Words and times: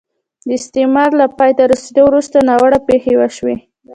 د 0.47 0.49
استعمار 0.59 1.09
له 1.19 1.25
پای 1.37 1.51
ته 1.57 1.63
رسېدو 1.71 2.01
وروسته 2.07 2.37
ناوړه 2.49 2.79
پېښې 2.87 3.13
وشوې. 3.17 3.55